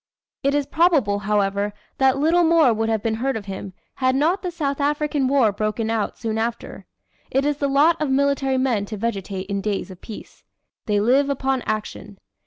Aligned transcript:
It 0.41 0.55
is 0.55 0.65
probable, 0.65 1.19
however, 1.29 1.75
that 1.99 2.17
little 2.17 2.43
more 2.43 2.73
would 2.73 2.89
have 2.89 3.03
been 3.03 3.13
heard 3.21 3.37
of 3.37 3.45
him, 3.45 3.73
had 3.97 4.15
not 4.15 4.41
the 4.41 4.49
South 4.49 4.79
African 4.81 5.27
War 5.27 5.51
broken 5.51 5.91
out, 5.91 6.17
soon 6.17 6.39
after. 6.39 6.87
It 7.29 7.45
is 7.45 7.57
the 7.57 7.67
lot 7.67 8.01
of 8.01 8.09
military 8.09 8.57
men 8.57 8.85
to 8.85 8.97
vegetate 8.97 9.45
in 9.45 9.61
days 9.61 9.91
of 9.91 10.01
peace. 10.01 10.43
They 10.87 10.99
live 10.99 11.29
upon 11.29 11.61
action. 11.67 12.17